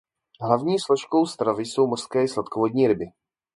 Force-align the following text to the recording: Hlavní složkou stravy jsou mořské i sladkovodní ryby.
Hlavní 0.41 0.79
složkou 0.79 1.25
stravy 1.25 1.65
jsou 1.65 1.87
mořské 1.87 2.23
i 2.23 2.27
sladkovodní 2.27 2.87
ryby. 2.87 3.05